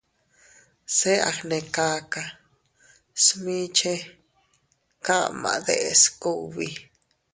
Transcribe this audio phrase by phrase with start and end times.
[0.97, 2.23] Se a gnekaka
[3.23, 3.93] smiche
[5.05, 6.67] kama deʼes kugbi.